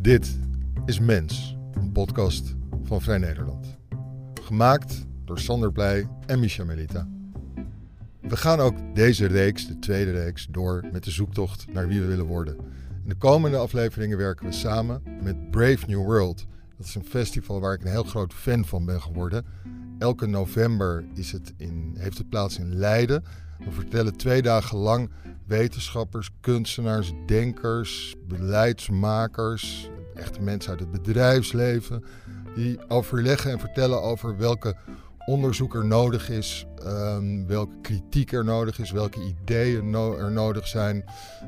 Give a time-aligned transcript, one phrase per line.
[0.00, 0.38] Dit
[0.86, 3.78] is Mens, een podcast van Vrij Nederland.
[4.42, 7.08] Gemaakt door Sander Pleij en Misha Melita.
[8.20, 12.06] We gaan ook deze reeks, de tweede reeks, door met de zoektocht naar wie we
[12.06, 12.56] willen worden.
[13.02, 16.46] In de komende afleveringen werken we samen met Brave New World.
[16.76, 19.44] Dat is een festival waar ik een heel groot fan van ben geworden.
[19.98, 23.24] Elke november is het in, heeft het plaats in Leiden.
[23.58, 25.10] We vertellen twee dagen lang
[25.48, 32.04] wetenschappers, kunstenaars, denkers, beleidsmakers, echte mensen uit het bedrijfsleven,
[32.54, 34.76] die overleggen en vertellen over welke
[35.26, 41.04] onderzoek er nodig is, um, welke kritiek er nodig is, welke ideeën er nodig zijn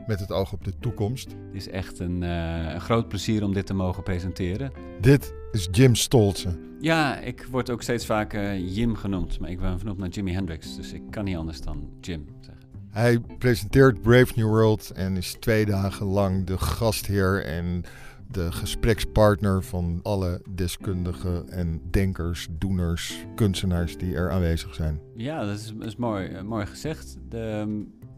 [0.06, 1.30] met het oog op de toekomst.
[1.30, 4.72] Het is echt een, uh, een groot plezier om dit te mogen presenteren.
[5.00, 6.58] Dit is Jim Stolze.
[6.80, 10.76] Ja, ik word ook steeds vaker Jim genoemd, maar ik ben vernoemd naar Jimi Hendrix,
[10.76, 12.69] dus ik kan niet anders dan Jim zeggen.
[12.90, 17.84] Hij presenteert Brave New World en is twee dagen lang de gastheer en
[18.28, 25.00] de gesprekspartner van alle deskundigen en denkers, doeners, kunstenaars die er aanwezig zijn.
[25.16, 27.16] Ja, dat is, mooi, eh, mooi gezegd.
[27.28, 27.70] De, ehm,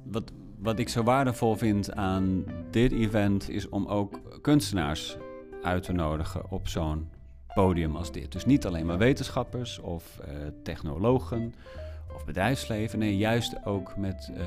[0.05, 5.17] wat, wat ik zo waardevol vind aan dit event is om ook kunstenaars
[5.63, 7.09] uit te nodigen op zo'n
[7.55, 8.33] podium als dit.
[8.33, 10.29] Dus niet alleen maar wetenschappers of uh,
[10.63, 11.55] technologen
[12.15, 12.99] of bedrijfsleven.
[12.99, 14.43] Nee, juist ook met, uh,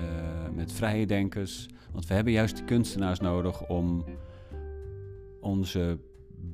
[0.56, 1.70] met vrije denkers.
[1.92, 4.06] Want we hebben juist die kunstenaars nodig om
[5.42, 6.00] onze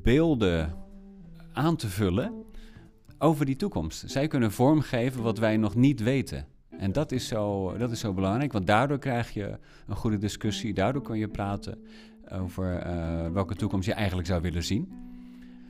[0.02, 0.76] beelden
[1.54, 2.44] aan te vullen
[3.18, 4.04] over die toekomst.
[4.10, 6.46] Zij kunnen vormgeven wat wij nog niet weten.
[6.70, 10.74] En dat is, zo, dat is zo belangrijk, want daardoor krijg je een goede discussie.
[10.74, 11.78] Daardoor kun je praten
[12.32, 14.92] over uh, welke toekomst je eigenlijk zou willen zien.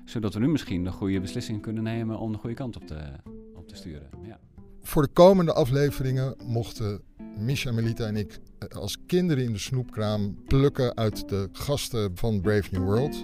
[0.06, 3.00] Zodat we nu misschien de goede beslissing kunnen nemen om de goede kant op te,
[3.56, 4.10] op te sturen.
[4.24, 4.40] Ja.
[4.84, 7.02] Voor de komende afleveringen mochten
[7.38, 12.42] Misha, Melita en ik eh, als kinderen in de snoepkraam plukken uit de gasten van
[12.42, 13.24] Brave New World.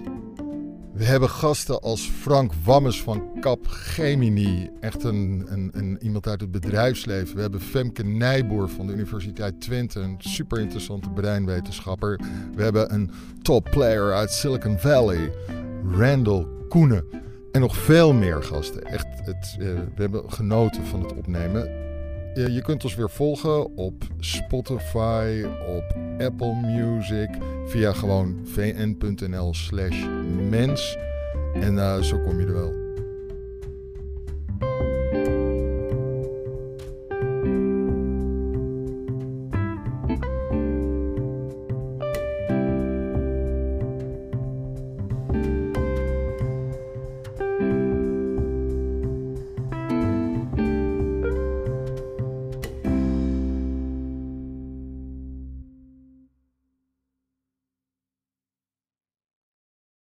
[0.92, 6.40] We hebben gasten als Frank Wammes van Cap Gemini, echt een, een, een, iemand uit
[6.40, 7.34] het bedrijfsleven.
[7.34, 12.20] We hebben Femke Nijboer van de Universiteit Twente, een super interessante breinwetenschapper.
[12.54, 13.10] We hebben een
[13.42, 15.32] top player uit Silicon Valley,
[15.90, 17.04] Randall Koenen.
[17.58, 18.82] Nog veel meer gasten.
[18.82, 21.86] Echt, het, uh, we hebben genoten van het opnemen.
[22.34, 27.28] Je, kunt ons weer volgen op Spotify, op Apple Music,
[27.66, 30.06] via gewoon vn.nl slash
[30.48, 30.96] mens.
[31.54, 32.87] En uh, zo kom je er wel.